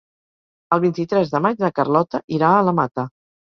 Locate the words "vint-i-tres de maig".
0.85-1.63